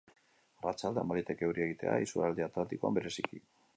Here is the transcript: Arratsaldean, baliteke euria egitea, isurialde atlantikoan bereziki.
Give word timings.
Arratsaldean, 0.61 1.11
baliteke 1.11 1.47
euria 1.49 1.67
egitea, 1.67 1.93
isurialde 2.07 2.47
atlantikoan 2.47 2.99
bereziki. 3.01 3.45